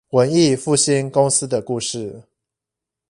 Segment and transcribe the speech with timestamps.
[0.09, 2.23] 文藝復興公司的故事